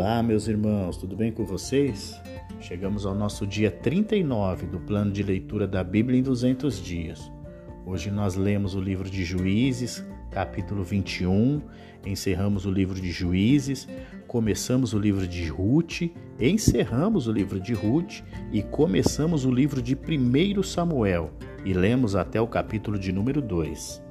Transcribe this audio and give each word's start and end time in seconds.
Olá, 0.00 0.22
meus 0.22 0.48
irmãos, 0.48 0.96
tudo 0.96 1.14
bem 1.14 1.30
com 1.30 1.44
vocês? 1.44 2.18
Chegamos 2.58 3.04
ao 3.04 3.14
nosso 3.14 3.46
dia 3.46 3.70
39 3.70 4.64
do 4.64 4.80
plano 4.80 5.12
de 5.12 5.22
leitura 5.22 5.66
da 5.68 5.84
Bíblia 5.84 6.18
em 6.18 6.22
200 6.22 6.82
dias. 6.82 7.30
Hoje 7.84 8.10
nós 8.10 8.34
lemos 8.34 8.74
o 8.74 8.80
livro 8.80 9.10
de 9.10 9.22
Juízes, 9.22 10.02
capítulo 10.30 10.82
21, 10.82 11.60
encerramos 12.06 12.64
o 12.64 12.70
livro 12.70 12.98
de 12.98 13.10
Juízes, 13.10 13.86
começamos 14.26 14.94
o 14.94 14.98
livro 14.98 15.28
de 15.28 15.46
Ruth, 15.48 16.10
encerramos 16.40 17.26
o 17.26 17.32
livro 17.32 17.60
de 17.60 17.74
Ruth 17.74 18.22
e 18.50 18.62
começamos 18.62 19.44
o 19.44 19.50
livro 19.50 19.82
de 19.82 19.94
1 19.94 20.62
Samuel 20.62 21.30
e 21.62 21.74
lemos 21.74 22.16
até 22.16 22.40
o 22.40 22.46
capítulo 22.46 22.98
de 22.98 23.12
número 23.12 23.42
2. 23.42 24.09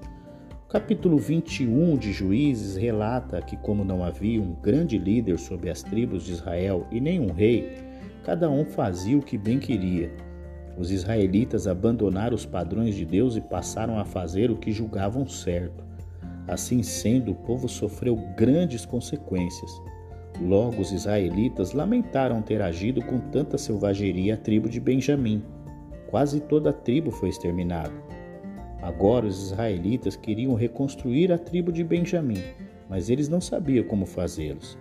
O 0.70 0.72
capítulo 0.72 1.18
21 1.18 1.98
de 1.98 2.12
Juízes 2.14 2.76
relata 2.76 3.42
que, 3.42 3.58
como 3.58 3.84
não 3.84 4.04
havia 4.04 4.40
um 4.40 4.54
grande 4.54 5.00
líder 5.00 5.40
sobre 5.40 5.68
as 5.68 5.82
tribos 5.82 6.24
de 6.24 6.34
Israel 6.34 6.86
e 6.92 7.02
nenhum 7.02 7.32
rei, 7.32 7.76
cada 8.24 8.48
um 8.52 8.64
fazia 8.64 9.18
o 9.18 9.24
que 9.24 9.36
bem 9.36 9.58
queria. 9.58 10.12
Os 10.78 10.92
israelitas 10.92 11.66
abandonaram 11.66 12.36
os 12.36 12.46
padrões 12.46 12.94
de 12.94 13.04
Deus 13.04 13.36
e 13.36 13.42
passaram 13.42 13.98
a 13.98 14.06
fazer 14.06 14.52
o 14.52 14.58
que 14.58 14.72
julgavam 14.72 15.28
certo. 15.28 15.84
Assim 16.48 16.84
sendo, 16.84 17.32
o 17.32 17.36
povo 17.36 17.68
sofreu 17.68 18.16
grandes 18.38 18.86
consequências. 18.86 19.72
Logo, 20.40 20.84
os 20.84 20.92
israelitas 20.92 21.74
lamentaram 21.74 22.44
ter 22.44 22.62
agido 22.62 23.02
com 23.02 23.18
tanta 23.18 23.58
selvageria 23.58 24.36
a 24.36 24.38
tribo 24.38 24.70
de 24.70 24.80
Benjamim. 24.80 25.44
Quase 26.12 26.40
toda 26.40 26.70
a 26.70 26.74
tribo 26.74 27.10
foi 27.10 27.30
exterminada. 27.30 28.19
Agora 28.82 29.26
os 29.26 29.52
israelitas 29.52 30.16
queriam 30.16 30.54
reconstruir 30.54 31.32
a 31.32 31.38
tribo 31.38 31.72
de 31.72 31.84
Benjamim, 31.84 32.42
mas 32.90 33.10
eles 33.10 33.28
não 33.28 33.42
sabiam 33.42 33.84
como 33.86 34.06
fazê-los. 34.06 34.78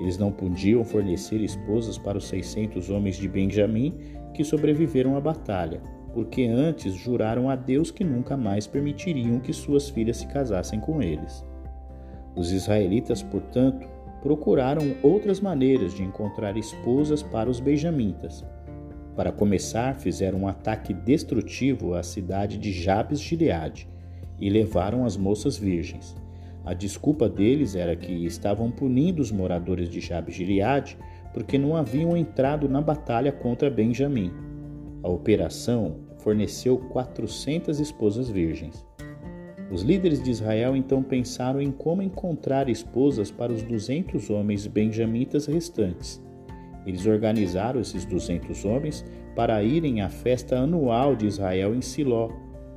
Eles 0.00 0.18
não 0.18 0.30
podiam 0.30 0.84
fornecer 0.84 1.40
esposas 1.40 1.98
para 1.98 2.18
os 2.18 2.28
600 2.28 2.90
homens 2.90 3.16
de 3.16 3.28
Benjamim 3.28 3.94
que 4.34 4.44
sobreviveram 4.44 5.16
à 5.16 5.20
batalha, 5.20 5.80
porque 6.12 6.44
antes 6.44 6.94
juraram 6.94 7.50
a 7.50 7.56
Deus 7.56 7.90
que 7.90 8.04
nunca 8.04 8.36
mais 8.36 8.66
permitiriam 8.66 9.40
que 9.40 9.52
suas 9.52 9.88
filhas 9.88 10.18
se 10.18 10.26
casassem 10.26 10.78
com 10.78 11.02
eles. 11.02 11.44
Os 12.36 12.52
israelitas, 12.52 13.22
portanto, 13.22 13.88
procuraram 14.22 14.94
outras 15.02 15.40
maneiras 15.40 15.94
de 15.94 16.02
encontrar 16.02 16.56
esposas 16.56 17.22
para 17.22 17.50
os 17.50 17.60
benjamitas. 17.60 18.44
Para 19.18 19.32
começar, 19.32 19.96
fizeram 19.96 20.42
um 20.42 20.46
ataque 20.46 20.94
destrutivo 20.94 21.94
à 21.94 22.04
cidade 22.04 22.56
de 22.56 22.70
Jabes 22.70 23.20
Gileade 23.20 23.88
e 24.38 24.48
levaram 24.48 25.04
as 25.04 25.16
moças 25.16 25.58
virgens. 25.58 26.14
A 26.64 26.72
desculpa 26.72 27.28
deles 27.28 27.74
era 27.74 27.96
que 27.96 28.12
estavam 28.24 28.70
punindo 28.70 29.20
os 29.20 29.32
moradores 29.32 29.88
de 29.90 29.98
Jabes 29.98 30.36
Gileade 30.36 30.96
porque 31.34 31.58
não 31.58 31.74
haviam 31.74 32.16
entrado 32.16 32.68
na 32.68 32.80
batalha 32.80 33.32
contra 33.32 33.68
Benjamim. 33.68 34.30
A 35.02 35.08
operação 35.08 35.96
forneceu 36.18 36.78
400 36.78 37.80
esposas 37.80 38.30
virgens. 38.30 38.86
Os 39.68 39.82
líderes 39.82 40.22
de 40.22 40.30
Israel 40.30 40.76
então 40.76 41.02
pensaram 41.02 41.60
em 41.60 41.72
como 41.72 42.02
encontrar 42.02 42.68
esposas 42.68 43.32
para 43.32 43.52
os 43.52 43.64
200 43.64 44.30
homens 44.30 44.64
benjamitas 44.68 45.46
restantes. 45.46 46.22
Eles 46.88 47.04
organizaram 47.04 47.82
esses 47.82 48.06
200 48.06 48.64
homens 48.64 49.04
para 49.36 49.62
irem 49.62 50.00
à 50.00 50.08
festa 50.08 50.56
anual 50.56 51.14
de 51.14 51.26
Israel 51.26 51.74
em 51.74 51.82
Siló, 51.82 52.30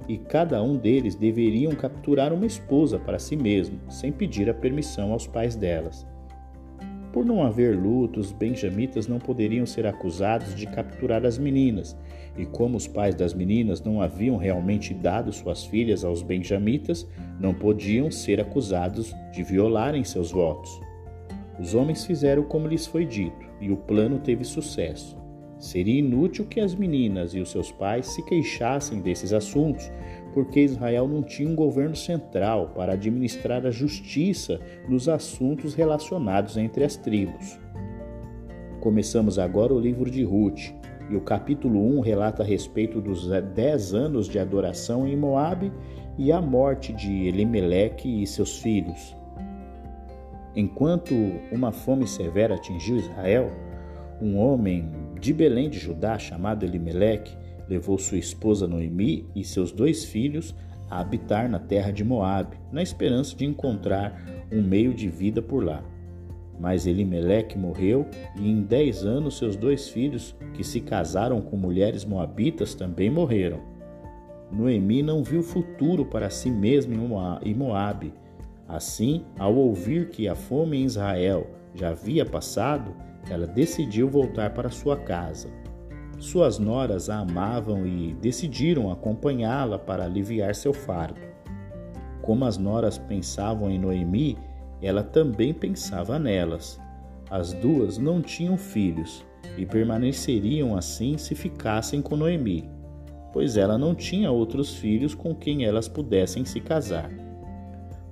e 0.06 0.18
cada 0.18 0.62
um 0.62 0.76
deles 0.76 1.16
deveriam 1.16 1.72
capturar 1.72 2.34
uma 2.34 2.46
esposa 2.46 3.00
para 3.00 3.18
si 3.18 3.38
mesmo, 3.38 3.80
sem 3.90 4.12
pedir 4.12 4.50
a 4.50 4.54
permissão 4.54 5.14
aos 5.14 5.28
pais 5.28 5.56
delas. 5.56 6.06
Por 7.14 7.24
não 7.24 7.42
haver 7.42 7.74
luto, 7.74 8.20
os 8.20 8.34
benjamitas 8.34 9.08
não 9.08 9.18
poderiam 9.18 9.66
ser 9.66 9.88
acusados 9.88 10.56
de 10.56 10.66
capturar 10.66 11.26
as 11.26 11.38
meninas, 11.38 11.98
e 12.38 12.46
como 12.46 12.76
os 12.76 12.88
pais 12.88 13.16
das 13.16 13.34
meninas 13.34 13.82
não 13.82 14.02
haviam 14.02 14.36
realmente 14.36 14.94
dado 14.94 15.32
suas 15.32 15.64
filhas 15.64 16.04
aos 16.04 16.22
benjamitas, 16.22 17.08
não 17.40 17.54
podiam 17.54 18.12
ser 18.12 18.42
acusados 18.42 19.16
de 19.32 19.42
violarem 19.42 20.04
seus 20.04 20.32
votos. 20.32 20.82
Os 21.58 21.74
homens 21.74 22.06
fizeram 22.06 22.44
como 22.44 22.68
lhes 22.68 22.86
foi 22.86 23.06
dito, 23.06 23.51
e 23.62 23.72
o 23.72 23.78
plano 23.78 24.20
teve 24.20 24.44
sucesso. 24.44 25.22
Seria 25.60 26.00
inútil 26.00 26.46
que 26.46 26.60
as 26.60 26.74
meninas 26.74 27.36
e 27.36 27.40
os 27.40 27.52
seus 27.52 27.72
pais 27.72 28.08
se 28.08 28.26
queixassem 28.26 29.00
desses 29.00 29.32
assuntos, 29.32 29.92
porque 30.34 30.62
Israel 30.62 31.08
não 31.08 31.22
tinha 31.22 31.48
um 31.48 31.56
governo 31.56 31.96
central 31.96 32.72
para 32.76 32.94
administrar 32.94 33.66
a 33.66 33.70
justiça 33.70 34.60
nos 34.90 35.08
assuntos 35.08 35.76
relacionados 35.76 36.58
entre 36.58 36.84
as 36.84 36.98
tribos. 36.98 37.60
Começamos 38.80 39.38
agora 39.38 39.72
o 39.72 39.80
livro 39.80 40.10
de 40.10 40.24
Ruth, 40.24 40.74
e 41.12 41.16
o 41.16 41.22
capítulo 41.22 41.80
1 41.98 42.00
relata 42.00 42.42
a 42.42 42.46
respeito 42.46 43.00
dos 43.00 43.28
dez 43.54 43.94
anos 43.94 44.28
de 44.28 44.40
adoração 44.40 45.06
em 45.06 45.16
Moabe 45.16 45.72
e 46.18 46.32
a 46.32 46.42
morte 46.42 46.94
de 46.94 47.28
Elimeleque 47.28 48.24
e 48.24 48.26
seus 48.26 48.60
filhos. 48.60 49.21
Enquanto 50.56 51.14
uma 51.52 51.72
fome 51.72 52.06
severa 52.06 52.56
atingiu 52.56 52.98
Israel, 52.98 53.50
um 54.22 54.38
homem 54.38 54.90
de 55.20 55.34
Belém 55.34 55.70
de 55.70 55.80
Judá 55.80 56.20
chamado 56.20 56.66
Elimeleque 56.66 57.38
levou 57.70 57.98
sua 57.98 58.18
esposa 58.18 58.68
Noemi 58.68 59.26
e 59.34 59.44
seus 59.46 59.72
dois 59.72 60.04
filhos 60.04 60.54
a 60.90 61.00
habitar 61.00 61.50
na 61.50 61.58
terra 61.58 61.90
de 61.92 62.04
Moabe, 62.04 62.58
na 62.70 62.84
esperança 62.84 63.34
de 63.34 63.46
encontrar 63.46 64.22
um 64.52 64.62
meio 64.62 64.94
de 64.94 65.08
vida 65.08 65.42
por 65.42 65.64
lá. 65.64 65.82
Mas 66.60 66.86
Elimeleque 66.86 67.58
morreu 67.58 68.06
e 68.38 68.52
em 68.52 68.62
dez 68.62 69.06
anos 69.06 69.38
seus 69.38 69.56
dois 69.56 69.88
filhos, 69.88 70.36
que 70.54 70.66
se 70.66 70.82
casaram 70.82 71.42
com 71.42 71.56
mulheres 71.56 72.04
moabitas, 72.04 72.76
também 72.76 73.10
morreram. 73.10 73.62
Noemi 74.52 75.02
não 75.02 75.24
viu 75.24 75.42
futuro 75.42 76.06
para 76.06 76.30
si 76.30 76.52
mesma 76.52 76.94
em 77.42 77.56
Moabe 77.56 78.14
Assim, 78.72 79.26
ao 79.38 79.54
ouvir 79.54 80.08
que 80.08 80.30
a 80.30 80.36
fome 80.36 80.78
em 80.78 80.86
Israel 80.86 81.46
já 81.76 81.90
havia 81.90 82.26
passado, 82.26 82.96
ela 83.30 83.46
decidiu 83.46 84.08
voltar 84.10 84.54
para 84.54 84.70
sua 84.70 84.96
casa. 84.96 85.50
Suas 86.18 86.58
noras 86.58 87.10
a 87.10 87.20
amavam 87.20 87.86
e 87.86 88.14
decidiram 88.14 88.90
acompanhá-la 88.90 89.78
para 89.78 90.06
aliviar 90.06 90.56
seu 90.56 90.72
fardo. 90.72 91.20
Como 92.22 92.46
as 92.46 92.58
noras 92.58 92.98
pensavam 92.98 93.70
em 93.70 93.78
Noemi, 93.78 94.38
ela 94.82 95.04
também 95.04 95.54
pensava 95.54 96.18
nelas. 96.18 96.80
As 97.30 97.52
duas 97.52 97.98
não 97.98 98.22
tinham 98.22 98.58
filhos 98.58 99.26
e 99.58 99.66
permaneceriam 99.66 100.78
assim 100.78 101.18
se 101.18 101.36
ficassem 101.36 102.02
com 102.02 102.16
Noemi, 102.16 102.70
pois 103.34 103.58
ela 103.58 103.78
não 103.78 103.94
tinha 103.94 104.32
outros 104.32 104.74
filhos 104.76 105.14
com 105.14 105.36
quem 105.36 105.66
elas 105.66 105.90
pudessem 105.90 106.46
se 106.46 106.62
casar. 106.62 107.12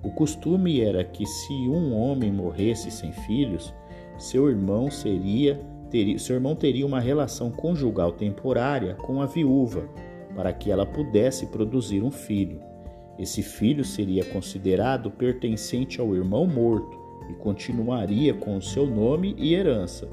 O 0.02 0.10
costume 0.10 0.80
era 0.80 1.04
que 1.04 1.26
se 1.26 1.54
um 1.68 1.94
homem 1.94 2.32
morresse 2.32 2.90
sem 2.90 3.12
filhos, 3.12 3.74
seu 4.18 4.50
irmão 4.50 4.90
seria 4.90 5.60
teria, 5.90 6.18
seu 6.20 6.36
irmão 6.36 6.56
teria 6.56 6.86
uma 6.86 7.00
relação 7.00 7.52
conjugal 7.52 8.12
temporária 8.12 8.96
com 8.96 9.22
a 9.22 9.26
viúva, 9.26 9.90
para 10.36 10.54
que 10.54 10.72
ela 10.72 10.86
pudesse 10.86 11.48
produzir 11.48 12.02
um 12.02 12.12
filho. 12.12 12.62
Esse 13.18 13.44
filho 13.44 13.84
seria 13.84 14.24
considerado 14.24 15.12
pertencente 15.12 16.00
ao 16.00 16.16
irmão 16.16 16.48
morto 16.48 16.98
e 17.30 17.34
continuaria 17.34 18.34
com 18.34 18.56
o 18.56 18.62
seu 18.62 18.88
nome 18.88 19.36
e 19.38 19.54
herança. 19.54 20.08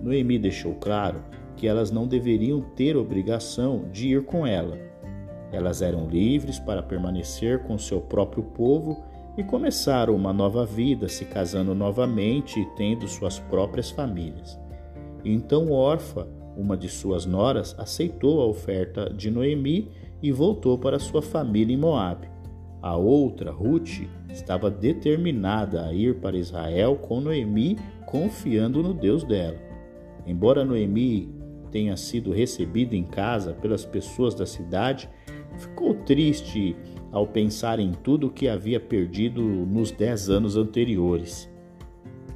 Noemi 0.00 0.38
deixou 0.38 0.74
claro 0.74 1.24
que 1.56 1.66
elas 1.66 1.90
não 1.90 2.06
deveriam 2.06 2.60
ter 2.60 2.96
obrigação 2.96 3.86
de 3.90 4.08
ir 4.08 4.24
com 4.24 4.46
ela 4.46 4.89
elas 5.52 5.82
eram 5.82 6.08
livres 6.08 6.58
para 6.58 6.82
permanecer 6.82 7.60
com 7.64 7.76
seu 7.78 8.00
próprio 8.00 8.42
povo 8.42 9.02
e 9.36 9.44
começaram 9.44 10.14
uma 10.14 10.32
nova 10.32 10.64
vida, 10.64 11.08
se 11.08 11.24
casando 11.24 11.74
novamente 11.74 12.60
e 12.60 12.66
tendo 12.76 13.06
suas 13.08 13.38
próprias 13.38 13.90
famílias. 13.90 14.58
Então 15.24 15.70
Orfa, 15.70 16.26
uma 16.56 16.76
de 16.76 16.88
suas 16.88 17.26
noras, 17.26 17.74
aceitou 17.78 18.40
a 18.40 18.46
oferta 18.46 19.08
de 19.10 19.30
Noemi 19.30 19.90
e 20.22 20.30
voltou 20.30 20.78
para 20.78 20.98
sua 20.98 21.22
família 21.22 21.74
em 21.74 21.78
Moabe. 21.78 22.28
A 22.82 22.96
outra, 22.96 23.50
Ruth, 23.50 24.06
estava 24.30 24.70
determinada 24.70 25.86
a 25.86 25.92
ir 25.92 26.16
para 26.16 26.36
Israel 26.36 26.96
com 26.96 27.20
Noemi, 27.20 27.76
confiando 28.06 28.82
no 28.82 28.94
Deus 28.94 29.22
dela. 29.22 29.58
Embora 30.26 30.64
Noemi 30.64 31.34
tenha 31.70 31.96
sido 31.96 32.32
recebida 32.32 32.96
em 32.96 33.04
casa 33.04 33.52
pelas 33.52 33.84
pessoas 33.84 34.34
da 34.34 34.46
cidade, 34.46 35.08
ficou 35.60 35.94
triste 35.94 36.74
ao 37.12 37.26
pensar 37.26 37.78
em 37.78 37.92
tudo 37.92 38.28
o 38.28 38.30
que 38.30 38.48
havia 38.48 38.80
perdido 38.80 39.42
nos 39.42 39.90
dez 39.90 40.30
anos 40.30 40.56
anteriores. 40.56 41.50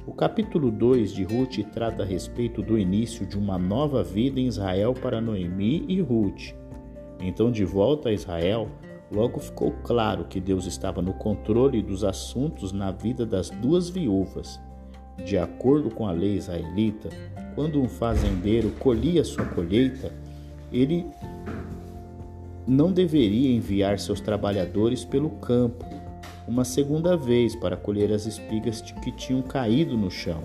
O 0.05 0.13
capítulo 0.13 0.69
2 0.69 1.13
de 1.13 1.23
Ruth 1.23 1.57
trata 1.73 2.03
a 2.03 2.05
respeito 2.05 2.61
do 2.61 2.77
início 2.77 3.25
de 3.25 3.37
uma 3.37 3.57
nova 3.57 4.03
vida 4.03 4.39
em 4.39 4.45
Israel 4.45 4.93
para 4.93 5.19
Noemi 5.19 5.83
e 5.87 5.99
Ruth. 5.99 6.53
Então, 7.19 7.51
de 7.51 7.65
volta 7.65 8.09
a 8.09 8.13
Israel, 8.13 8.69
logo 9.11 9.39
ficou 9.39 9.71
claro 9.83 10.25
que 10.25 10.39
Deus 10.39 10.67
estava 10.67 11.01
no 11.01 11.13
controle 11.13 11.81
dos 11.81 12.03
assuntos 12.03 12.71
na 12.71 12.91
vida 12.91 13.25
das 13.25 13.49
duas 13.49 13.89
viúvas. 13.89 14.61
De 15.25 15.37
acordo 15.37 15.89
com 15.89 16.05
a 16.05 16.11
lei 16.11 16.35
israelita, 16.35 17.09
quando 17.55 17.81
um 17.81 17.87
fazendeiro 17.87 18.69
colhia 18.79 19.23
sua 19.23 19.45
colheita, 19.45 20.13
ele 20.71 21.05
não 22.67 22.91
deveria 22.91 23.55
enviar 23.55 23.99
seus 23.99 24.19
trabalhadores 24.19 25.05
pelo 25.05 25.29
campo 25.29 25.85
uma 26.47 26.63
segunda 26.63 27.17
vez 27.17 27.55
para 27.55 27.75
colher 27.75 28.11
as 28.11 28.25
espigas 28.25 28.81
que 28.81 29.11
tinham 29.11 29.41
caído 29.41 29.97
no 29.97 30.11
chão, 30.11 30.43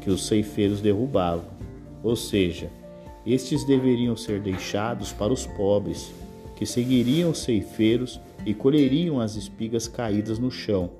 que 0.00 0.10
os 0.10 0.26
ceifeiros 0.26 0.80
derrubavam. 0.80 1.44
Ou 2.02 2.16
seja, 2.16 2.70
estes 3.24 3.64
deveriam 3.64 4.16
ser 4.16 4.40
deixados 4.40 5.12
para 5.12 5.32
os 5.32 5.46
pobres, 5.46 6.12
que 6.56 6.66
seguiriam 6.66 7.30
os 7.30 7.38
ceifeiros 7.38 8.20
e 8.44 8.52
colheriam 8.52 9.20
as 9.20 9.36
espigas 9.36 9.86
caídas 9.86 10.38
no 10.38 10.50
chão. 10.50 10.90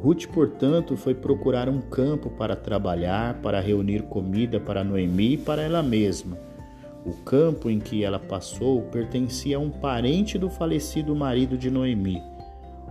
Ruth, 0.00 0.26
portanto, 0.26 0.96
foi 0.96 1.14
procurar 1.14 1.68
um 1.68 1.80
campo 1.80 2.30
para 2.30 2.54
trabalhar, 2.54 3.40
para 3.40 3.60
reunir 3.60 4.02
comida 4.02 4.60
para 4.60 4.84
Noemi 4.84 5.32
e 5.32 5.38
para 5.38 5.62
ela 5.62 5.82
mesma. 5.82 6.38
O 7.06 7.12
campo 7.22 7.70
em 7.70 7.78
que 7.78 8.02
ela 8.02 8.18
passou 8.18 8.82
pertencia 8.82 9.56
a 9.56 9.60
um 9.60 9.70
parente 9.70 10.36
do 10.36 10.50
falecido 10.50 11.14
marido 11.14 11.56
de 11.56 11.70
Noemi. 11.70 12.20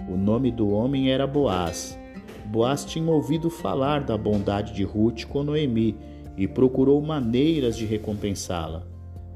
O 0.07 0.15
nome 0.15 0.51
do 0.51 0.69
homem 0.69 1.11
era 1.11 1.27
Boaz. 1.27 1.99
Boaz 2.45 2.85
tinha 2.85 3.11
ouvido 3.11 3.49
falar 3.49 4.05
da 4.05 4.17
bondade 4.17 4.73
de 4.73 4.83
Ruth 4.83 5.25
com 5.25 5.43
Noemi 5.43 5.97
e 6.37 6.47
procurou 6.47 7.01
maneiras 7.01 7.75
de 7.75 7.85
recompensá-la. 7.85 8.83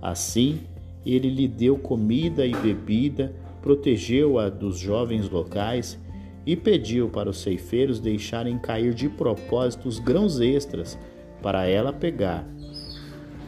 Assim, 0.01 0.61
ele 1.05 1.29
lhe 1.29 1.47
deu 1.47 1.77
comida 1.77 2.45
e 2.45 2.55
bebida, 2.55 3.35
protegeu-a 3.61 4.47
dos 4.47 4.79
jovens 4.79 5.29
locais 5.29 5.99
e 6.45 6.55
pediu 6.55 7.09
para 7.09 7.29
os 7.29 7.41
ceifeiros 7.41 7.99
deixarem 7.99 8.57
cair 8.57 8.93
de 8.93 9.09
propósito 9.09 9.89
os 9.89 9.99
grãos 9.99 10.39
extras 10.39 10.97
para 11.41 11.67
ela 11.67 11.91
pegar. 11.91 12.47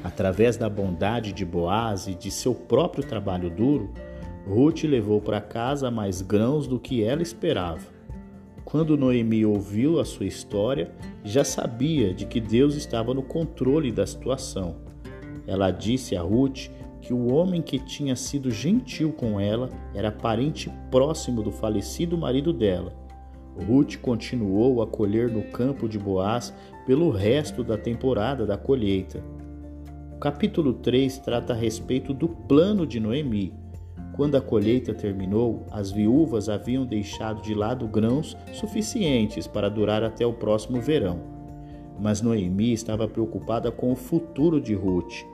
Através 0.04 0.58
da 0.58 0.70
bondade 0.70 1.32
de 1.32 1.46
Boaz 1.46 2.08
e 2.08 2.16
de 2.16 2.32
seu 2.32 2.56
próprio 2.56 3.04
trabalho 3.04 3.50
duro, 3.50 3.92
Ruth 4.48 4.84
levou 4.84 5.22
para 5.22 5.40
casa 5.40 5.92
mais 5.92 6.22
grãos 6.22 6.68
do 6.68 6.80
que 6.80 7.04
ela 7.04 7.22
esperava. 7.22 7.82
Quando 8.66 8.98
Noemi 8.98 9.46
ouviu 9.46 10.00
a 10.00 10.06
sua 10.06 10.26
história, 10.26 10.92
já 11.24 11.44
sabia 11.44 12.14
de 12.14 12.26
que 12.26 12.40
Deus 12.40 12.76
estava 12.76 13.14
no 13.14 13.22
controle 13.22 13.92
da 13.92 14.08
situação. 14.08 14.78
Ela 15.46 15.72
disse 15.72 16.16
a 16.16 16.22
Ruth 16.22 16.70
que 17.02 17.14
o 17.14 17.34
homem 17.34 17.62
que 17.62 17.80
tinha 17.80 18.16
sido 18.16 18.50
gentil 18.50 19.12
com 19.12 19.40
ela 19.40 19.70
era 19.94 20.12
parente 20.12 20.72
próximo 20.90 21.42
do 21.42 21.52
falecido 21.52 22.18
marido 22.18 22.54
dela. 22.54 22.94
Ruth 23.68 23.98
continuou 23.98 24.82
a 24.82 24.88
colher 24.88 25.30
no 25.30 25.44
campo 25.52 25.90
de 25.90 26.00
Boaz 26.00 26.54
pelo 26.86 27.10
resto 27.10 27.64
da 27.64 27.78
temporada 27.78 28.46
da 28.46 28.58
colheita. 28.58 29.22
Capítulo 30.22 30.74
3 30.74 31.18
trata 31.18 31.52
a 31.52 31.56
respeito 31.56 32.14
do 32.14 32.30
plano 32.30 32.86
de 32.86 33.00
Noemi. 33.00 33.52
Quando 34.14 34.38
a 34.38 34.42
colheita 34.42 34.94
terminou, 34.94 35.66
as 35.72 35.90
viúvas 35.92 36.48
haviam 36.48 36.86
deixado 36.86 37.42
de 37.42 37.56
lado 37.56 37.88
grãos 37.88 38.38
suficientes 38.54 39.48
para 39.48 39.68
durar 39.68 40.04
até 40.04 40.24
o 40.24 40.32
próximo 40.32 40.80
verão. 40.80 41.24
Mas 42.00 42.22
Noemi 42.22 42.72
estava 42.72 43.08
preocupada 43.08 43.72
com 43.72 43.92
o 43.92 43.96
futuro 43.96 44.62
de 44.62 44.76
Ruth 44.76 45.26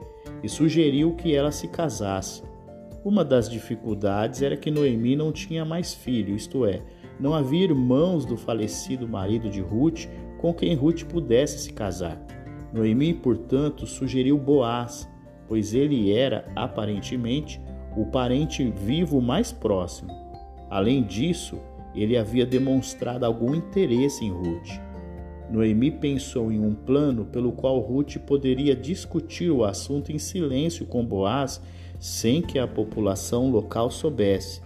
e 0.42 0.48
sugeriu 0.48 1.16
que 1.16 1.36
ela 1.36 1.52
se 1.52 1.68
casasse. 1.68 2.42
Uma 3.04 3.26
das 3.26 3.50
dificuldades 3.50 4.42
era 4.42 4.56
que 4.56 4.72
Noemi 4.72 5.18
não 5.18 5.34
tinha 5.34 5.66
mais 5.66 5.94
filho, 5.94 6.34
isto 6.34 6.66
é, 6.66 6.82
não 7.20 7.34
havia 7.34 7.66
irmãos 7.66 8.24
do 8.26 8.38
falecido 8.38 9.06
marido 9.06 9.50
de 9.50 9.60
Ruth 9.60 10.06
com 10.38 10.54
quem 10.54 10.76
Ruth 10.76 11.04
pudesse 11.04 11.60
se 11.60 11.74
casar. 11.74 12.37
Noemi, 12.74 13.14
portanto, 13.14 13.86
sugeriu 13.86 14.38
Boaz, 14.38 15.08
pois 15.48 15.74
ele 15.74 16.12
era, 16.12 16.46
aparentemente, 16.56 17.62
o 17.96 18.06
parente 18.06 18.64
vivo 18.70 19.22
mais 19.22 19.52
próximo. 19.52 20.12
Além 20.70 21.04
disso, 21.04 21.58
ele 21.96 22.18
havia 22.18 22.46
demonstrado 22.46 23.26
algum 23.26 23.56
interesse 23.56 24.26
em 24.26 24.32
Ruth. 24.32 24.80
Noemi 25.50 25.90
pensou 25.90 26.52
em 26.52 26.60
um 26.60 26.76
plano 26.76 27.26
pelo 27.26 27.54
qual 27.54 27.80
Ruth 27.80 28.18
poderia 28.18 28.76
discutir 28.76 29.50
o 29.50 29.64
assunto 29.64 30.12
em 30.12 30.20
silêncio 30.20 30.86
com 30.86 31.06
Boaz 31.06 31.62
sem 32.00 32.42
que 32.42 32.60
a 32.60 32.68
população 32.68 33.50
local 33.50 33.90
soubesse. 33.90 34.62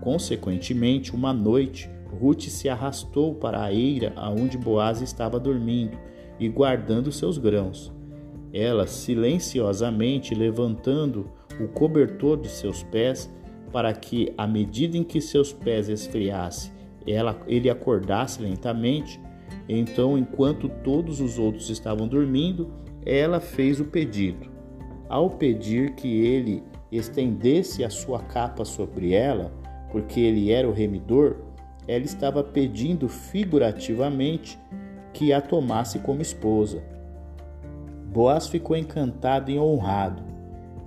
Consequentemente, 0.00 1.14
uma 1.14 1.32
noite, 1.32 1.88
Ruth 2.20 2.42
se 2.42 2.68
arrastou 2.68 3.34
para 3.36 3.62
a 3.62 3.72
eira 3.72 4.12
aonde 4.16 4.58
Boaz 4.58 5.00
estava 5.00 5.38
dormindo 5.38 5.96
e 6.38 6.48
guardando 6.48 7.12
seus 7.12 7.38
grãos. 7.38 7.92
Ela, 8.52 8.86
silenciosamente 8.86 10.34
levantando 10.34 11.30
o 11.60 11.68
cobertor 11.68 12.40
de 12.40 12.48
seus 12.48 12.82
pés, 12.82 13.30
para 13.72 13.92
que, 13.92 14.32
à 14.38 14.46
medida 14.46 14.96
em 14.96 15.04
que 15.04 15.20
seus 15.20 15.52
pés 15.52 15.88
esfriassem, 15.88 16.72
ela, 17.06 17.40
ele 17.46 17.70
acordasse 17.70 18.40
lentamente, 18.40 19.20
então, 19.68 20.16
enquanto 20.16 20.68
todos 20.68 21.20
os 21.20 21.38
outros 21.38 21.70
estavam 21.70 22.06
dormindo, 22.06 22.70
ela 23.04 23.40
fez 23.40 23.80
o 23.80 23.84
pedido. 23.84 24.48
Ao 25.08 25.30
pedir 25.30 25.94
que 25.94 26.08
ele 26.08 26.62
estendesse 26.90 27.84
a 27.84 27.90
sua 27.90 28.20
capa 28.20 28.64
sobre 28.64 29.12
ela, 29.12 29.52
porque 29.90 30.20
ele 30.20 30.50
era 30.50 30.68
o 30.68 30.72
remidor, 30.72 31.36
ela 31.86 32.04
estava 32.04 32.42
pedindo 32.42 33.08
figurativamente 33.08 34.58
que 35.16 35.32
a 35.32 35.40
tomasse 35.40 35.98
como 36.00 36.20
esposa. 36.20 36.82
Boaz 38.12 38.48
ficou 38.48 38.76
encantado 38.76 39.50
e 39.50 39.58
honrado. 39.58 40.22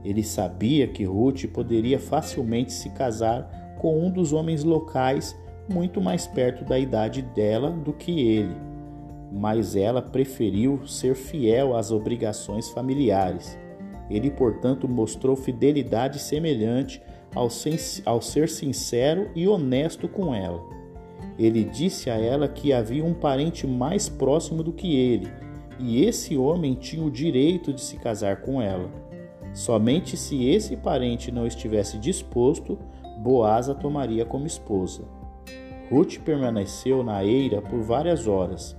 Ele 0.06 0.24
sabia 0.24 0.88
que 0.88 1.04
Ruth 1.04 1.46
poderia 1.48 2.00
facilmente 2.00 2.72
se 2.72 2.92
casar 2.92 3.76
com 3.80 4.06
um 4.06 4.12
dos 4.12 4.32
homens 4.32 4.64
locais 4.64 5.36
muito 5.68 6.00
mais 6.00 6.28
perto 6.28 6.64
da 6.64 6.78
idade 6.78 7.24
dela 7.24 7.72
do 7.72 7.92
que 7.92 8.22
ele, 8.22 8.56
mas 9.32 9.76
ela 9.76 10.02
preferiu 10.02 10.86
ser 10.86 11.16
fiel 11.16 11.76
às 11.76 11.92
obrigações 11.92 12.70
familiares. 12.70 13.58
Ele, 14.12 14.30
portanto, 14.30 14.88
mostrou 14.88 15.36
fidelidade 15.36 16.20
semelhante 16.20 17.02
ao, 17.34 17.48
ao 18.06 18.22
ser 18.22 18.48
sincero 18.48 19.32
e 19.36 19.48
honesto 19.48 20.08
com 20.08 20.36
ela. 20.36 20.79
Ele 21.40 21.64
disse 21.64 22.10
a 22.10 22.18
ela 22.18 22.50
que 22.50 22.74
havia 22.74 23.04
um 23.04 23.14
parente 23.14 23.66
mais 23.66 24.10
próximo 24.10 24.62
do 24.62 24.74
que 24.74 24.94
ele, 24.94 25.32
e 25.80 26.04
esse 26.04 26.36
homem 26.36 26.74
tinha 26.74 27.02
o 27.02 27.10
direito 27.10 27.74
de 27.74 27.80
se 27.80 27.98
casar 27.98 28.42
com 28.42 28.62
ela. 28.62 28.92
Somente 29.54 30.18
se 30.18 30.46
esse 30.46 30.76
parente 30.76 31.32
não 31.32 31.48
estivesse 31.48 31.98
disposto, 31.98 32.78
Boaz 33.20 33.68
a 33.68 33.76
tomaria 33.76 34.24
como 34.24 34.48
esposa. 34.48 35.04
Ruth 35.92 36.20
permaneceu 36.20 37.04
na 37.04 37.22
eira 37.26 37.62
por 37.62 37.82
várias 37.82 38.28
horas. 38.28 38.78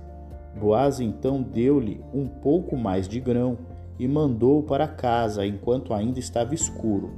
Boaz 0.59 0.99
então 0.99 1.43
deu-lhe 1.43 2.01
um 2.11 2.25
pouco 2.27 2.75
mais 2.75 3.07
de 3.07 3.19
grão 3.19 3.57
e 3.99 4.07
mandou-o 4.07 4.63
para 4.63 4.87
casa 4.87 5.45
enquanto 5.45 5.93
ainda 5.93 6.17
estava 6.17 6.55
escuro, 6.55 7.11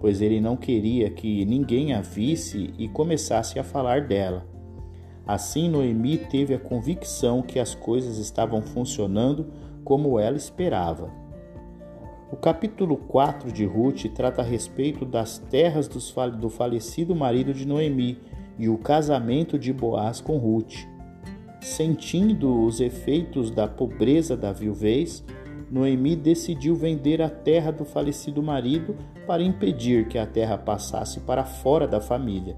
pois 0.00 0.20
ele 0.20 0.40
não 0.40 0.56
queria 0.56 1.10
que 1.10 1.44
ninguém 1.44 1.92
a 1.92 2.00
visse 2.00 2.72
e 2.78 2.88
começasse 2.88 3.58
a 3.58 3.64
falar 3.64 4.06
dela. 4.06 4.46
Assim, 5.28 5.68
Noemi 5.68 6.16
teve 6.16 6.54
a 6.54 6.58
convicção 6.58 7.42
que 7.42 7.58
as 7.58 7.74
coisas 7.74 8.16
estavam 8.16 8.62
funcionando 8.62 9.52
como 9.84 10.18
ela 10.18 10.38
esperava. 10.38 11.12
O 12.32 12.36
capítulo 12.36 12.96
4 12.96 13.52
de 13.52 13.66
Ruth 13.66 14.06
trata 14.14 14.40
a 14.40 14.44
respeito 14.44 15.04
das 15.04 15.36
terras 15.36 15.86
do 15.86 16.48
falecido 16.48 17.14
marido 17.14 17.52
de 17.52 17.66
Noemi 17.66 18.18
e 18.58 18.70
o 18.70 18.78
casamento 18.78 19.58
de 19.58 19.70
Boaz 19.70 20.18
com 20.18 20.38
Ruth. 20.38 20.86
Sentindo 21.60 22.64
os 22.64 22.80
efeitos 22.80 23.50
da 23.50 23.68
pobreza 23.68 24.34
da 24.34 24.50
viuvez, 24.50 25.22
Noemi 25.70 26.16
decidiu 26.16 26.74
vender 26.74 27.20
a 27.20 27.28
terra 27.28 27.70
do 27.70 27.84
falecido 27.84 28.42
marido 28.42 28.96
para 29.26 29.42
impedir 29.42 30.08
que 30.08 30.16
a 30.16 30.24
terra 30.24 30.56
passasse 30.56 31.20
para 31.20 31.44
fora 31.44 31.86
da 31.86 32.00
família. 32.00 32.56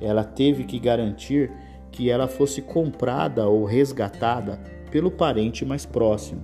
Ela 0.00 0.22
teve 0.22 0.62
que 0.62 0.78
garantir 0.78 1.50
que 1.90 2.10
ela 2.10 2.28
fosse 2.28 2.62
comprada 2.62 3.48
ou 3.48 3.64
resgatada 3.64 4.60
pelo 4.90 5.10
parente 5.10 5.64
mais 5.64 5.84
próximo. 5.84 6.40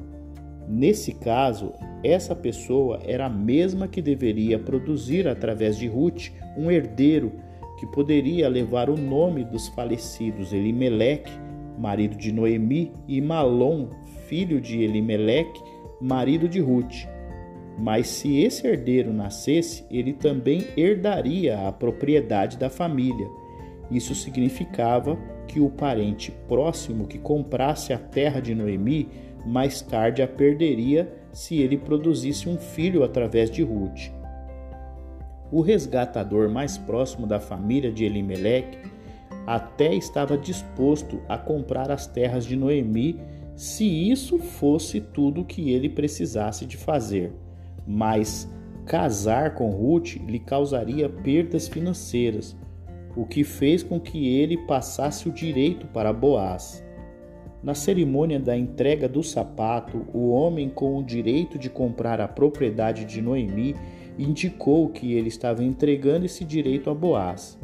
Nesse 0.68 1.12
caso, 1.12 1.72
essa 2.02 2.34
pessoa 2.34 3.00
era 3.04 3.26
a 3.26 3.30
mesma 3.30 3.86
que 3.86 4.00
deveria 4.00 4.58
produzir 4.58 5.28
através 5.28 5.76
de 5.76 5.86
Ruth 5.86 6.30
um 6.56 6.70
herdeiro 6.70 7.32
que 7.78 7.86
poderia 7.86 8.48
levar 8.48 8.88
o 8.88 8.96
nome 8.96 9.44
dos 9.44 9.68
falecidos 9.68 10.52
Elimeleque, 10.52 11.32
marido 11.78 12.16
de 12.16 12.32
Noemi, 12.32 12.92
e 13.08 13.20
Malom, 13.20 13.88
filho 14.26 14.60
de 14.60 14.82
Elimeleque, 14.82 15.60
marido 16.00 16.48
de 16.48 16.60
Ruth. 16.60 17.06
Mas 17.78 18.06
se 18.06 18.40
esse 18.40 18.66
herdeiro 18.66 19.12
nascesse, 19.12 19.84
ele 19.90 20.12
também 20.12 20.64
herdaria 20.76 21.66
a 21.66 21.72
propriedade 21.72 22.56
da 22.56 22.70
família, 22.70 23.28
Isso 23.90 24.14
significava 24.14 25.18
que 25.46 25.60
o 25.60 25.68
parente 25.68 26.32
próximo 26.48 27.06
que 27.06 27.18
comprasse 27.18 27.92
a 27.92 27.98
terra 27.98 28.40
de 28.40 28.54
Noemi 28.54 29.08
mais 29.46 29.80
tarde 29.80 30.22
a 30.22 30.28
perderia 30.28 31.12
se 31.32 31.58
ele 31.58 31.76
produzisse 31.76 32.48
um 32.48 32.56
filho 32.56 33.02
através 33.02 33.50
de 33.50 33.62
Ruth. 33.62 34.10
O 35.52 35.60
resgatador 35.60 36.48
mais 36.48 36.78
próximo 36.78 37.26
da 37.26 37.38
família 37.38 37.92
de 37.92 38.04
Elimeleque 38.04 38.78
até 39.46 39.94
estava 39.94 40.38
disposto 40.38 41.20
a 41.28 41.36
comprar 41.36 41.90
as 41.90 42.06
terras 42.06 42.46
de 42.46 42.56
Noemi 42.56 43.20
se 43.54 43.84
isso 43.84 44.38
fosse 44.38 45.00
tudo 45.00 45.42
o 45.42 45.44
que 45.44 45.70
ele 45.70 45.88
precisasse 45.88 46.66
de 46.66 46.76
fazer. 46.76 47.32
Mas 47.86 48.50
casar 48.86 49.54
com 49.54 49.70
Ruth 49.70 50.16
lhe 50.26 50.38
causaria 50.38 51.08
perdas 51.08 51.68
financeiras, 51.68 52.56
o 53.16 53.24
que 53.24 53.44
fez 53.44 53.82
com 53.82 54.00
que 54.00 54.28
ele 54.28 54.56
passasse 54.56 55.28
o 55.28 55.32
direito 55.32 55.86
para 55.86 56.12
Boaz. 56.12 56.84
Na 57.62 57.74
cerimônia 57.74 58.38
da 58.38 58.56
entrega 58.56 59.08
do 59.08 59.22
sapato, 59.22 60.04
o 60.12 60.30
homem 60.30 60.68
com 60.68 60.98
o 60.98 61.02
direito 61.02 61.58
de 61.58 61.70
comprar 61.70 62.20
a 62.20 62.28
propriedade 62.28 63.04
de 63.04 63.22
Noemi 63.22 63.74
indicou 64.18 64.88
que 64.90 65.14
ele 65.14 65.28
estava 65.28 65.64
entregando 65.64 66.26
esse 66.26 66.44
direito 66.44 66.90
a 66.90 66.94
Boaz. 66.94 67.58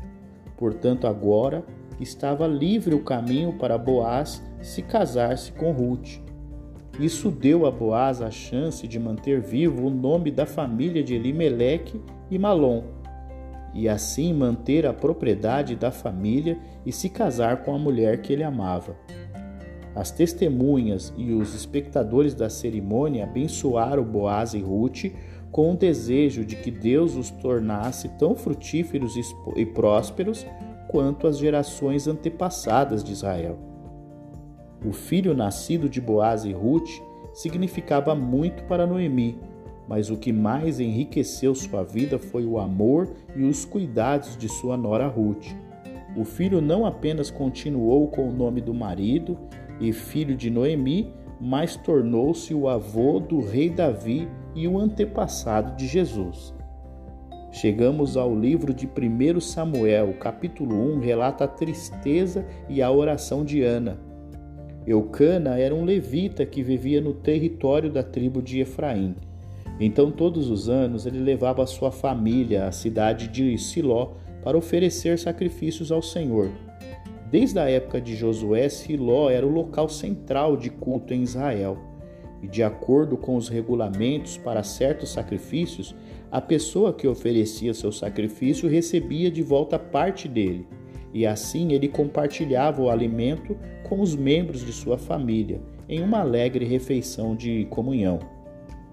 Portanto, 0.56 1.06
agora 1.06 1.64
estava 2.00 2.46
livre 2.46 2.94
o 2.94 3.04
caminho 3.04 3.52
para 3.58 3.76
Boaz 3.76 4.42
se 4.62 4.82
casar-se 4.82 5.52
com 5.52 5.70
Ruth. 5.72 6.18
Isso 6.98 7.30
deu 7.30 7.66
a 7.66 7.70
Boaz 7.70 8.20
a 8.20 8.30
chance 8.30 8.86
de 8.88 8.98
manter 8.98 9.40
vivo 9.40 9.86
o 9.86 9.90
nome 9.90 10.30
da 10.30 10.46
família 10.46 11.02
de 11.02 11.14
Elimeleque 11.14 12.00
e 12.30 12.38
Malom, 12.38 12.84
e 13.72 13.88
assim 13.88 14.32
manter 14.32 14.86
a 14.86 14.92
propriedade 14.92 15.76
da 15.76 15.90
família 15.90 16.58
e 16.84 16.92
se 16.92 17.08
casar 17.08 17.64
com 17.64 17.74
a 17.74 17.78
mulher 17.78 18.20
que 18.20 18.32
ele 18.32 18.42
amava. 18.42 18.96
As 19.94 20.10
testemunhas 20.10 21.12
e 21.16 21.32
os 21.32 21.54
espectadores 21.54 22.34
da 22.34 22.48
cerimônia 22.48 23.24
abençoaram 23.24 24.04
Boaz 24.04 24.54
e 24.54 24.60
Ruth 24.60 25.06
com 25.50 25.72
o 25.72 25.76
desejo 25.76 26.44
de 26.44 26.56
que 26.56 26.70
Deus 26.70 27.16
os 27.16 27.30
tornasse 27.30 28.08
tão 28.10 28.36
frutíferos 28.36 29.14
e 29.56 29.66
prósperos 29.66 30.46
quanto 30.88 31.26
as 31.26 31.38
gerações 31.38 32.06
antepassadas 32.06 33.02
de 33.02 33.12
Israel. 33.12 33.58
O 34.84 34.92
filho 34.92 35.34
nascido 35.34 35.88
de 35.88 36.00
Boaz 36.00 36.44
e 36.44 36.52
Ruth 36.52 36.88
significava 37.34 38.14
muito 38.14 38.62
para 38.64 38.86
Noemi, 38.86 39.38
mas 39.90 40.08
o 40.08 40.16
que 40.16 40.32
mais 40.32 40.78
enriqueceu 40.78 41.52
sua 41.52 41.82
vida 41.82 42.16
foi 42.16 42.46
o 42.46 42.60
amor 42.60 43.12
e 43.34 43.42
os 43.42 43.64
cuidados 43.64 44.36
de 44.36 44.48
sua 44.48 44.76
nora 44.76 45.08
Ruth. 45.08 45.48
O 46.16 46.24
filho 46.24 46.60
não 46.60 46.86
apenas 46.86 47.28
continuou 47.28 48.06
com 48.06 48.28
o 48.28 48.32
nome 48.32 48.60
do 48.60 48.72
marido 48.72 49.36
e 49.80 49.92
filho 49.92 50.36
de 50.36 50.48
Noemi, 50.48 51.12
mas 51.40 51.74
tornou-se 51.74 52.54
o 52.54 52.68
avô 52.68 53.18
do 53.18 53.40
rei 53.40 53.68
Davi 53.68 54.28
e 54.54 54.68
o 54.68 54.78
antepassado 54.78 55.74
de 55.74 55.88
Jesus. 55.88 56.54
Chegamos 57.50 58.16
ao 58.16 58.32
livro 58.32 58.72
de 58.72 58.86
1 58.86 59.40
Samuel, 59.40 60.14
capítulo 60.20 60.76
1, 60.94 61.00
relata 61.00 61.44
a 61.44 61.48
tristeza 61.48 62.46
e 62.68 62.80
a 62.80 62.88
oração 62.92 63.44
de 63.44 63.64
Ana. 63.64 63.98
Eucana 64.86 65.58
era 65.58 65.74
um 65.74 65.84
levita 65.84 66.46
que 66.46 66.62
vivia 66.62 67.00
no 67.00 67.12
território 67.12 67.90
da 67.90 68.04
tribo 68.04 68.40
de 68.40 68.60
Efraim. 68.60 69.16
Então, 69.80 70.10
todos 70.10 70.50
os 70.50 70.68
anos, 70.68 71.06
ele 71.06 71.18
levava 71.18 71.66
sua 71.66 71.90
família 71.90 72.66
à 72.66 72.72
cidade 72.72 73.28
de 73.28 73.56
Siló 73.56 74.12
para 74.42 74.58
oferecer 74.58 75.18
sacrifícios 75.18 75.90
ao 75.90 76.02
Senhor. 76.02 76.50
Desde 77.30 77.58
a 77.58 77.70
época 77.70 77.98
de 77.98 78.14
Josué, 78.14 78.68
Siló 78.68 79.30
era 79.30 79.46
o 79.46 79.50
local 79.50 79.88
central 79.88 80.54
de 80.54 80.68
culto 80.68 81.14
em 81.14 81.22
Israel. 81.22 81.78
E 82.42 82.46
de 82.46 82.62
acordo 82.62 83.16
com 83.16 83.36
os 83.36 83.48
regulamentos 83.48 84.36
para 84.36 84.62
certos 84.62 85.10
sacrifícios, 85.10 85.94
a 86.30 86.40
pessoa 86.40 86.92
que 86.92 87.08
oferecia 87.08 87.72
seu 87.72 87.90
sacrifício 87.90 88.68
recebia 88.68 89.30
de 89.30 89.42
volta 89.42 89.78
parte 89.78 90.28
dele, 90.28 90.66
e 91.12 91.26
assim 91.26 91.72
ele 91.72 91.88
compartilhava 91.88 92.82
o 92.82 92.90
alimento 92.90 93.56
com 93.88 94.00
os 94.00 94.14
membros 94.14 94.64
de 94.64 94.72
sua 94.72 94.96
família, 94.96 95.60
em 95.88 96.02
uma 96.02 96.20
alegre 96.20 96.64
refeição 96.64 97.34
de 97.34 97.66
comunhão. 97.66 98.39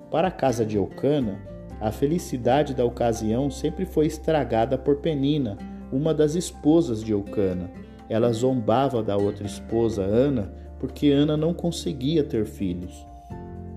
Para 0.10 0.30
a 0.30 0.32
casa 0.32 0.66
de 0.66 0.78
Eucana, 0.78 1.40
a 1.80 1.92
felicidade 1.92 2.74
da 2.74 2.86
ocasião 2.86 3.52
sempre 3.52 3.86
foi 3.86 4.08
estragada 4.08 4.78
por 4.78 4.98
Penina, 4.98 5.58
uma 5.92 6.14
das 6.14 6.36
esposas 6.36 7.04
de 7.04 7.12
Eucana 7.12 7.70
ela 8.10 8.32
zombava 8.32 9.04
da 9.04 9.18
outra 9.18 9.46
esposa, 9.46 10.04
Ana, 10.04 10.52
porque 10.80 11.10
Ana 11.10 11.36
não 11.36 11.54
conseguia 11.54 12.24
ter 12.24 12.46
filhos. 12.46 13.06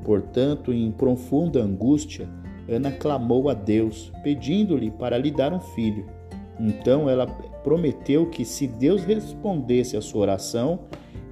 Portanto, 0.04 0.72
em 0.72 0.90
profunda 0.90 1.62
angústia, 1.62 2.28
Ana 2.68 2.92
clamou 2.92 3.48
a 3.48 3.54
Deus, 3.54 4.12
pedindo-lhe 4.22 4.90
para 4.90 5.18
lhe 5.18 5.30
dar 5.30 5.52
um 5.52 5.60
filho. 5.60 6.06
Então 6.58 7.08
ela 7.08 7.26
prometeu 7.64 8.26
que, 8.26 8.44
se 8.44 8.66
Deus 8.66 9.02
respondesse 9.02 9.96
à 9.96 10.00
sua 10.00 10.22
oração, 10.22 10.80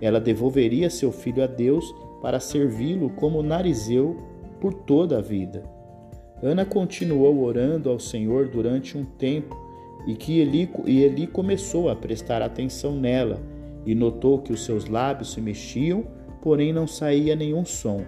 ela 0.01 0.21
devolveria 0.21 0.91
seu 0.91 1.13
filho 1.13 1.43
a 1.43 1.47
Deus 1.47 1.85
para 2.21 2.41
servi-lo 2.41 3.11
como 3.11 3.43
narizeu 3.43 4.17
por 4.61 4.75
toda 4.75 5.19
a 5.19 5.21
vida. 5.21 5.63
Ana 6.43 6.65
continuou 6.65 7.43
orando 7.43 7.91
ao 7.91 7.99
Senhor 7.99 8.49
durante 8.49 8.97
um 8.97 9.05
tempo 9.05 9.57
e 10.07 10.15
que 10.15 10.39
Eli, 10.41 10.71
e 10.87 11.03
Eli 11.03 11.27
começou 11.27 11.89
a 11.89 11.97
prestar 11.97 12.43
atenção 12.43 12.95
nela 12.95 13.41
e 13.85 13.95
notou 13.95 14.39
que 14.39 14.53
os 14.53 14.65
seus 14.65 14.87
lábios 14.87 15.33
se 15.33 15.41
mexiam, 15.41 16.05
porém 16.41 16.73
não 16.73 16.87
saía 16.87 17.35
nenhum 17.35 17.65
som. 17.65 18.05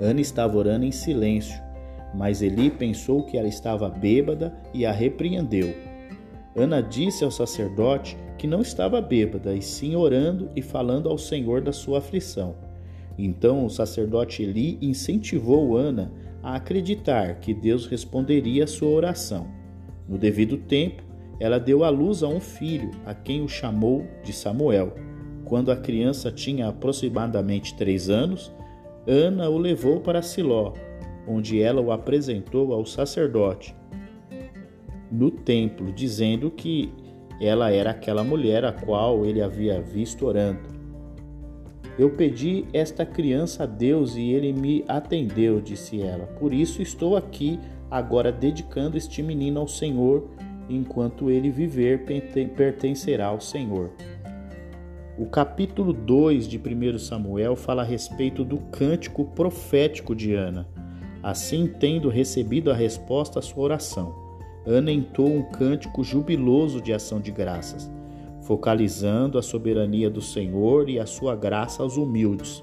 Ana 0.00 0.20
estava 0.20 0.56
orando 0.56 0.84
em 0.84 0.90
silêncio, 0.90 1.60
mas 2.14 2.42
Eli 2.42 2.70
pensou 2.70 3.24
que 3.24 3.38
ela 3.38 3.48
estava 3.48 3.88
bêbada 3.88 4.54
e 4.72 4.84
a 4.84 4.92
repreendeu. 4.92 5.74
Ana 6.56 6.80
disse 6.80 7.24
ao 7.24 7.30
sacerdote 7.30 8.16
que 8.38 8.46
não 8.46 8.60
estava 8.60 9.00
bêbada, 9.00 9.54
e 9.54 9.62
sim 9.62 9.96
orando 9.96 10.50
e 10.54 10.62
falando 10.62 11.08
ao 11.08 11.18
Senhor 11.18 11.60
da 11.60 11.72
sua 11.72 11.98
aflição. 11.98 12.54
Então 13.18 13.64
o 13.64 13.70
sacerdote 13.70 14.42
Eli 14.42 14.78
incentivou 14.80 15.76
Ana 15.76 16.12
a 16.42 16.56
acreditar 16.56 17.40
que 17.40 17.54
Deus 17.54 17.86
responderia 17.86 18.64
a 18.64 18.66
sua 18.66 18.88
oração. 18.88 19.46
No 20.08 20.18
devido 20.18 20.56
tempo, 20.56 21.02
ela 21.40 21.58
deu 21.58 21.84
à 21.84 21.88
luz 21.88 22.22
a 22.22 22.28
um 22.28 22.40
filho, 22.40 22.90
a 23.04 23.14
quem 23.14 23.42
o 23.42 23.48
chamou 23.48 24.06
de 24.22 24.32
Samuel. 24.32 24.94
Quando 25.44 25.70
a 25.70 25.76
criança 25.76 26.30
tinha 26.30 26.68
aproximadamente 26.68 27.74
três 27.76 28.10
anos, 28.10 28.52
Ana 29.06 29.48
o 29.48 29.58
levou 29.58 30.00
para 30.00 30.22
Siló, 30.22 30.72
onde 31.26 31.60
ela 31.60 31.80
o 31.80 31.92
apresentou 31.92 32.72
ao 32.72 32.84
sacerdote 32.84 33.74
no 35.14 35.30
templo, 35.30 35.92
dizendo 35.92 36.50
que 36.50 36.92
ela 37.40 37.70
era 37.70 37.90
aquela 37.90 38.24
mulher 38.24 38.64
a 38.64 38.72
qual 38.72 39.24
ele 39.24 39.40
havia 39.40 39.80
visto 39.80 40.26
orando. 40.26 40.73
Eu 41.96 42.10
pedi 42.10 42.64
esta 42.72 43.06
criança 43.06 43.62
a 43.62 43.66
Deus 43.66 44.16
e 44.16 44.30
ele 44.30 44.52
me 44.52 44.84
atendeu, 44.88 45.60
disse 45.60 46.02
ela. 46.02 46.26
Por 46.26 46.52
isso 46.52 46.82
estou 46.82 47.16
aqui 47.16 47.58
agora 47.88 48.32
dedicando 48.32 48.96
este 48.96 49.22
menino 49.22 49.60
ao 49.60 49.68
Senhor, 49.68 50.28
enquanto 50.68 51.30
ele 51.30 51.50
viver, 51.50 52.04
pertencerá 52.56 53.26
ao 53.26 53.40
Senhor. 53.40 53.92
O 55.16 55.26
capítulo 55.26 55.92
2 55.92 56.48
de 56.48 56.58
1 56.58 56.98
Samuel 56.98 57.54
fala 57.54 57.82
a 57.82 57.84
respeito 57.84 58.44
do 58.44 58.58
cântico 58.58 59.24
profético 59.26 60.16
de 60.16 60.34
Ana. 60.34 60.66
Assim, 61.22 61.68
tendo 61.78 62.08
recebido 62.08 62.72
a 62.72 62.74
resposta 62.74 63.38
à 63.38 63.42
sua 63.42 63.62
oração, 63.62 64.12
Ana 64.66 64.90
entoou 64.90 65.32
um 65.32 65.42
cântico 65.42 66.02
jubiloso 66.02 66.80
de 66.80 66.92
ação 66.92 67.20
de 67.20 67.30
graças, 67.30 67.88
focalizando 68.44 69.38
a 69.38 69.42
soberania 69.42 70.08
do 70.08 70.20
Senhor 70.20 70.88
e 70.88 70.98
a 70.98 71.06
sua 71.06 71.34
graça 71.34 71.82
aos 71.82 71.96
humildes 71.96 72.62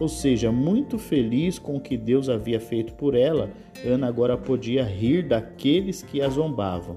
ou 0.00 0.08
seja, 0.08 0.50
muito 0.50 0.98
feliz 0.98 1.58
com 1.58 1.76
o 1.76 1.80
que 1.80 1.94
Deus 1.94 2.30
havia 2.30 2.58
feito 2.58 2.94
por 2.94 3.14
ela, 3.14 3.50
Ana 3.84 4.08
agora 4.08 4.34
podia 4.34 4.82
rir 4.82 5.28
daqueles 5.28 6.02
que 6.02 6.22
a 6.22 6.28
zombavam. 6.30 6.96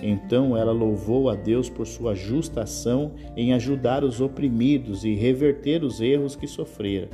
Então 0.00 0.56
ela 0.56 0.70
louvou 0.70 1.28
a 1.28 1.34
Deus 1.34 1.68
por 1.68 1.84
sua 1.84 2.14
justa 2.14 2.62
ação 2.62 3.10
em 3.36 3.52
ajudar 3.52 4.04
os 4.04 4.20
oprimidos 4.20 5.04
e 5.04 5.14
reverter 5.14 5.82
os 5.82 6.00
erros 6.00 6.36
que 6.36 6.46
sofrera. 6.46 7.08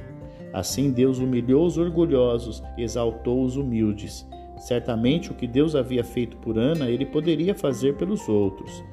Assim 0.53 0.91
Deus 0.91 1.19
humilhou 1.19 1.65
os 1.65 1.79
orgulhosos 1.79 2.63
exaltou 2.77 3.43
os 3.43 3.57
humildes. 3.57 4.29
Certamente 4.59 5.33
o 5.33 5.35
que 5.35 5.47
Deus 5.47 5.75
havia 5.75 6.05
feito 6.05 6.37
por 6.37 6.59
Ana, 6.59 6.91
ele 6.91 7.07
poderia 7.07 7.55
fazer 7.55 7.97
pelos 7.97 8.29
outros. 8.29 8.85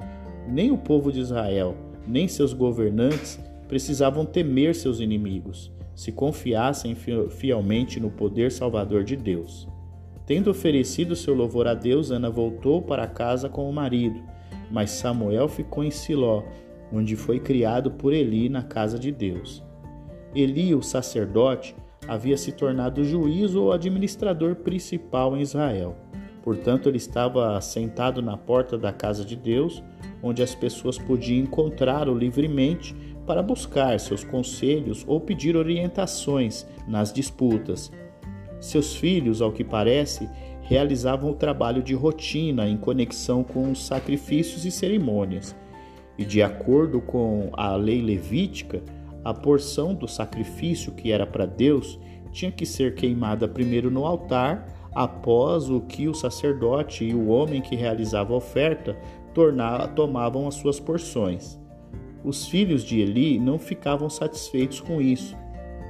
Nem 0.48 0.70
o 0.70 0.78
povo 0.78 1.12
de 1.12 1.20
Israel, 1.20 1.76
nem 2.06 2.28
seus 2.28 2.52
governantes 2.52 3.38
precisavam 3.68 4.24
temer 4.24 4.74
seus 4.74 5.00
inimigos 5.00 5.72
se 5.94 6.10
confiassem 6.10 6.96
fielmente 7.30 8.00
no 8.00 8.10
poder 8.10 8.50
salvador 8.50 9.04
de 9.04 9.16
Deus. 9.16 9.68
Tendo 10.26 10.50
oferecido 10.50 11.16
seu 11.16 11.34
louvor 11.34 11.66
a 11.66 11.74
Deus, 11.74 12.10
Ana 12.10 12.30
voltou 12.30 12.80
para 12.80 13.06
casa 13.06 13.48
com 13.48 13.68
o 13.68 13.72
marido. 13.72 14.20
mas 14.70 14.90
Samuel 14.90 15.48
ficou 15.48 15.84
em 15.84 15.90
Siló, 15.90 16.44
onde 16.90 17.14
foi 17.14 17.38
criado 17.38 17.90
por 17.90 18.14
Eli 18.14 18.48
na 18.48 18.62
casa 18.62 18.98
de 18.98 19.12
Deus. 19.12 19.62
Eli, 20.34 20.74
o 20.74 20.80
sacerdote, 20.80 21.76
havia 22.08 22.38
se 22.38 22.52
tornado 22.52 23.04
juiz 23.04 23.54
ou 23.54 23.70
administrador 23.70 24.56
principal 24.56 25.36
em 25.36 25.42
Israel. 25.42 25.94
Portanto, 26.42 26.88
ele 26.88 26.96
estava 26.96 27.60
sentado 27.60 28.20
na 28.20 28.36
porta 28.36 28.76
da 28.76 28.92
casa 28.92 29.24
de 29.24 29.36
Deus, 29.36 29.82
onde 30.22 30.42
as 30.42 30.54
pessoas 30.54 30.98
podiam 30.98 31.38
encontrá-lo 31.38 32.16
livremente 32.16 32.94
para 33.26 33.42
buscar 33.42 33.98
seus 34.00 34.24
conselhos 34.24 35.04
ou 35.06 35.20
pedir 35.20 35.56
orientações 35.56 36.66
nas 36.88 37.12
disputas. 37.12 37.90
Seus 38.60 38.96
filhos, 38.96 39.40
ao 39.40 39.52
que 39.52 39.64
parece, 39.64 40.28
realizavam 40.62 41.30
o 41.30 41.34
trabalho 41.34 41.82
de 41.82 41.94
rotina 41.94 42.68
em 42.68 42.76
conexão 42.76 43.44
com 43.44 43.70
os 43.70 43.84
sacrifícios 43.84 44.64
e 44.64 44.70
cerimônias. 44.70 45.54
E 46.18 46.24
de 46.24 46.42
acordo 46.42 47.00
com 47.00 47.50
a 47.52 47.74
lei 47.76 48.00
levítica, 48.00 48.82
a 49.24 49.32
porção 49.32 49.94
do 49.94 50.08
sacrifício 50.08 50.92
que 50.92 51.12
era 51.12 51.26
para 51.26 51.46
Deus 51.46 51.98
tinha 52.32 52.50
que 52.50 52.66
ser 52.66 52.94
queimada 52.94 53.46
primeiro 53.46 53.90
no 53.90 54.04
altar, 54.04 54.66
após 54.94 55.70
o 55.70 55.80
que 55.80 56.08
o 56.08 56.14
sacerdote 56.14 57.04
e 57.04 57.14
o 57.14 57.28
homem 57.28 57.60
que 57.60 57.76
realizava 57.76 58.34
a 58.34 58.36
oferta 58.36 58.96
tomavam 59.94 60.46
as 60.46 60.54
suas 60.54 60.78
porções. 60.78 61.58
Os 62.24 62.46
filhos 62.46 62.84
de 62.84 63.00
Eli 63.00 63.38
não 63.38 63.58
ficavam 63.58 64.08
satisfeitos 64.08 64.80
com 64.80 65.00
isso. 65.00 65.36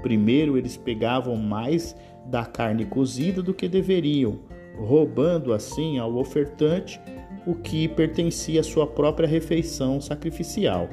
Primeiro, 0.00 0.56
eles 0.56 0.76
pegavam 0.76 1.37
mais 1.37 1.97
da 2.26 2.44
carne 2.44 2.85
cozida 2.85 3.42
do 3.42 3.52
que 3.52 3.68
deveriam, 3.68 4.38
roubando 4.78 5.52
assim 5.52 5.99
ao 5.99 6.16
ofertante 6.16 7.00
o 7.47 7.54
que 7.54 7.88
pertencia 7.88 8.61
à 8.61 8.64
sua 8.64 8.87
própria 8.87 9.28
refeição 9.28 10.00
sacrificial. 10.00 10.88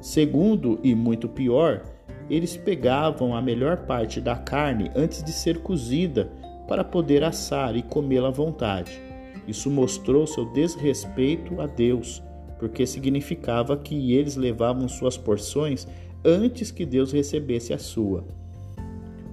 Segundo, 0.00 0.78
e 0.82 0.94
muito 0.94 1.28
pior, 1.28 1.84
eles 2.28 2.56
pegavam 2.56 3.34
a 3.34 3.42
melhor 3.42 3.86
parte 3.86 4.20
da 4.20 4.36
carne 4.36 4.90
antes 4.94 5.22
de 5.22 5.32
ser 5.32 5.58
cozida 5.58 6.30
para 6.72 6.82
poder 6.82 7.22
assar 7.22 7.76
e 7.76 7.82
comê-la 7.82 8.28
à 8.28 8.30
vontade. 8.30 8.98
Isso 9.46 9.70
mostrou 9.70 10.26
seu 10.26 10.46
desrespeito 10.54 11.60
a 11.60 11.66
Deus, 11.66 12.22
porque 12.58 12.86
significava 12.86 13.76
que 13.76 14.14
eles 14.14 14.36
levavam 14.36 14.88
suas 14.88 15.18
porções 15.18 15.86
antes 16.24 16.70
que 16.70 16.86
Deus 16.86 17.12
recebesse 17.12 17.74
a 17.74 17.78
sua. 17.78 18.24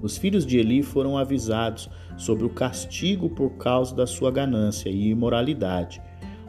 Os 0.01 0.17
filhos 0.17 0.45
de 0.45 0.57
Eli 0.57 0.83
foram 0.83 1.17
avisados 1.17 1.89
sobre 2.17 2.43
o 2.43 2.49
castigo 2.49 3.29
por 3.29 3.51
causa 3.51 3.95
da 3.95 4.05
sua 4.05 4.31
ganância 4.31 4.89
e 4.89 5.07
imoralidade. 5.07 6.01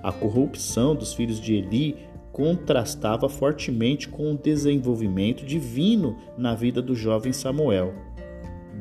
A 0.02 0.11
corrupção 0.11 0.97
dos 0.97 1.14
filhos 1.14 1.40
de 1.40 1.54
Eli 1.54 1.99
contrastava 2.32 3.28
fortemente 3.28 4.09
com 4.09 4.32
o 4.32 4.37
desenvolvimento 4.37 5.47
divino 5.47 6.16
na 6.37 6.56
vida 6.56 6.82
do 6.82 6.97
jovem 6.97 7.32
Samuel. 7.32 7.94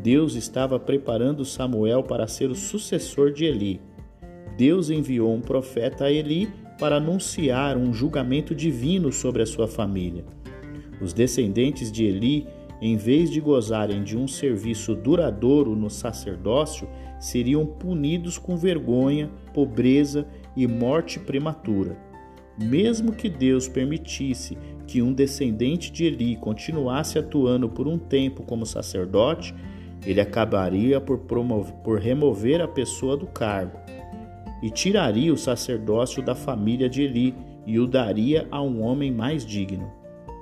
Deus 0.01 0.35
estava 0.35 0.79
preparando 0.79 1.43
Samuel 1.43 2.03
para 2.03 2.27
ser 2.27 2.49
o 2.49 2.55
sucessor 2.55 3.33
de 3.33 3.45
Eli. 3.45 3.81
Deus 4.57 4.89
enviou 4.89 5.33
um 5.33 5.41
profeta 5.41 6.05
a 6.05 6.11
Eli 6.11 6.49
para 6.79 6.95
anunciar 6.95 7.77
um 7.77 7.93
julgamento 7.93 8.55
divino 8.55 9.11
sobre 9.11 9.41
a 9.41 9.45
sua 9.45 9.67
família. 9.67 10.23
Os 11.01 11.11
descendentes 11.11 11.91
de 11.91 12.05
Eli, 12.05 12.47
em 12.81 12.95
vez 12.95 13.29
de 13.29 13.41
gozarem 13.41 14.01
de 14.01 14.17
um 14.17 14.27
serviço 14.27 14.95
duradouro 14.95 15.75
no 15.75 15.89
sacerdócio, 15.89 16.87
seriam 17.19 17.65
punidos 17.65 18.37
com 18.37 18.55
vergonha, 18.55 19.29
pobreza 19.53 20.25
e 20.55 20.65
morte 20.65 21.19
prematura. 21.19 21.97
Mesmo 22.57 23.13
que 23.13 23.29
Deus 23.29 23.67
permitisse 23.67 24.57
que 24.87 25.01
um 25.01 25.13
descendente 25.13 25.91
de 25.91 26.05
Eli 26.05 26.35
continuasse 26.37 27.19
atuando 27.19 27.69
por 27.69 27.87
um 27.87 27.97
tempo 27.97 28.43
como 28.43 28.65
sacerdote, 28.65 29.53
ele 30.05 30.21
acabaria 30.21 30.99
por, 31.01 31.19
por 31.19 31.99
remover 31.99 32.61
a 32.61 32.67
pessoa 32.67 33.17
do 33.17 33.27
cargo 33.27 33.77
e 34.61 34.69
tiraria 34.69 35.33
o 35.33 35.37
sacerdócio 35.37 36.23
da 36.23 36.35
família 36.35 36.89
de 36.89 37.03
Eli 37.03 37.35
e 37.65 37.79
o 37.79 37.87
daria 37.87 38.47
a 38.51 38.61
um 38.61 38.81
homem 38.81 39.11
mais 39.11 39.45
digno. 39.45 39.91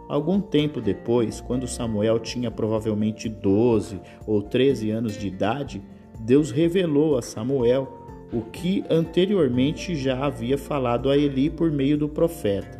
Algum 0.07 0.39
tempo 0.39 0.79
depois, 0.79 1.41
quando 1.41 1.67
Samuel 1.67 2.19
tinha 2.19 2.49
provavelmente 2.49 3.27
12 3.27 3.99
ou 4.25 4.41
13 4.41 4.89
anos 4.89 5.17
de 5.17 5.27
idade, 5.27 5.81
Deus 6.19 6.49
revelou 6.49 7.17
a 7.17 7.21
Samuel 7.21 8.05
o 8.31 8.41
que 8.41 8.83
anteriormente 8.89 9.95
já 9.95 10.25
havia 10.25 10.57
falado 10.57 11.09
a 11.09 11.17
Eli 11.17 11.49
por 11.49 11.71
meio 11.71 11.97
do 11.97 12.07
profeta. 12.07 12.77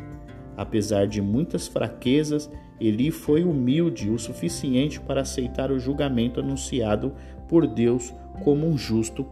Apesar 0.56 1.06
de 1.06 1.22
muitas 1.22 1.68
fraquezas, 1.68 2.50
Eli 2.80 3.12
foi 3.12 3.44
humilde 3.44 4.10
o 4.10 4.20
suficiente 4.20 5.00
para 5.00 5.22
aceitar 5.22 5.72
o 5.72 5.80
julgamento 5.80 6.40
anunciado 6.40 7.13
por 7.48 7.66
Deus 7.66 8.13
como 8.44 8.68
um 8.68 8.78
justo 8.78 9.26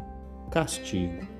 castigo. 0.49 1.35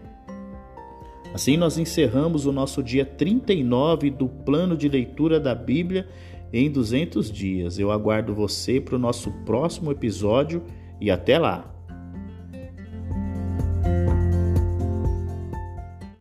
Assim, 1.33 1.57
nós 1.57 1.77
encerramos 1.77 2.45
o 2.45 2.51
nosso 2.51 2.81
dia 2.81 3.05
39 3.05 4.09
do 4.09 4.27
plano 4.27 4.77
de 4.77 4.87
leitura 4.87 5.39
da 5.39 5.53
Bíblia 5.53 6.07
em 6.53 6.71
200 6.71 7.29
dias. 7.29 7.77
Eu 7.77 7.91
aguardo 7.91 8.33
você 8.33 8.79
para 8.79 8.95
o 8.95 8.99
nosso 8.99 9.31
próximo 9.43 9.91
episódio 9.91 10.63
e 11.01 11.11
até 11.11 11.37
lá! 11.37 11.74